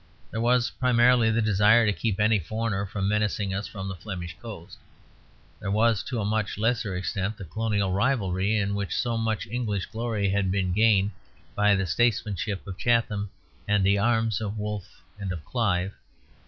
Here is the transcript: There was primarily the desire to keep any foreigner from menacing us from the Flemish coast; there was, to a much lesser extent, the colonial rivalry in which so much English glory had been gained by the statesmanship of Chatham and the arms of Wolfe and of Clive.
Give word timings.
There 0.31 0.41
was 0.41 0.71
primarily 0.71 1.29
the 1.29 1.43
desire 1.43 1.85
to 1.85 1.93
keep 1.93 2.19
any 2.19 2.39
foreigner 2.39 2.87
from 2.87 3.07
menacing 3.07 3.53
us 3.53 3.67
from 3.67 3.87
the 3.87 3.95
Flemish 3.95 4.35
coast; 4.41 4.79
there 5.59 5.69
was, 5.69 6.01
to 6.05 6.19
a 6.19 6.25
much 6.25 6.57
lesser 6.57 6.95
extent, 6.95 7.37
the 7.37 7.45
colonial 7.45 7.91
rivalry 7.91 8.57
in 8.57 8.73
which 8.73 8.95
so 8.97 9.15
much 9.15 9.45
English 9.45 9.85
glory 9.85 10.27
had 10.31 10.49
been 10.49 10.73
gained 10.73 11.11
by 11.53 11.75
the 11.75 11.85
statesmanship 11.85 12.65
of 12.65 12.79
Chatham 12.79 13.29
and 13.67 13.83
the 13.85 13.99
arms 13.99 14.41
of 14.41 14.57
Wolfe 14.57 15.03
and 15.19 15.31
of 15.31 15.45
Clive. 15.45 15.93